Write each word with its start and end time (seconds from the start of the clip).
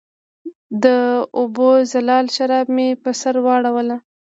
د 0.83 0.85
اوبو 1.39 1.69
زلال 1.91 2.25
شراب 2.35 2.67
مې 2.75 2.87
پر 3.01 3.13
سر 3.21 3.35
واړوله 3.45 3.97